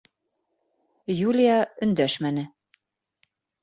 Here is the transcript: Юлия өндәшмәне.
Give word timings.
Юлия 1.29 1.61
өндәшмәне. 1.89 2.51